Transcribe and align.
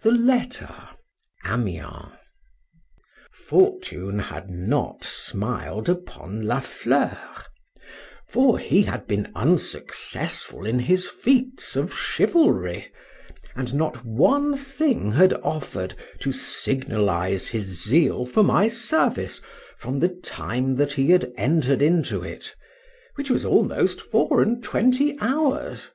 THE 0.00 0.12
LETTER. 0.12 0.72
AMIENS. 1.44 2.14
FORTUNE 3.32 4.18
had 4.18 4.48
not 4.48 5.04
smiled 5.04 5.90
upon 5.90 6.46
La 6.46 6.60
Fleur; 6.60 7.18
for 8.30 8.58
he 8.58 8.84
had 8.84 9.06
been 9.06 9.30
unsuccessful 9.34 10.64
in 10.64 10.78
his 10.78 11.06
feats 11.06 11.76
of 11.76 11.92
chivalry,—and 11.94 13.74
not 13.74 14.06
one 14.06 14.56
thing 14.56 15.12
had 15.12 15.34
offered 15.42 15.96
to 16.20 16.32
signalise 16.32 17.48
his 17.48 17.84
zeal 17.86 18.24
for 18.24 18.42
my 18.42 18.68
service 18.68 19.42
from 19.76 20.00
the 20.00 20.08
time 20.08 20.76
that 20.76 20.92
he 20.92 21.10
had 21.10 21.30
entered 21.36 21.82
into 21.82 22.22
it, 22.22 22.56
which 23.16 23.28
was 23.28 23.44
almost 23.44 24.00
four 24.00 24.40
and 24.40 24.64
twenty 24.64 25.14
hours. 25.20 25.90